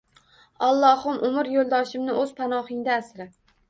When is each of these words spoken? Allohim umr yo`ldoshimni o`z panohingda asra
Allohim 0.67 1.21
umr 1.31 1.51
yo`ldoshimni 1.59 2.19
o`z 2.25 2.29
panohingda 2.43 3.01
asra 3.01 3.35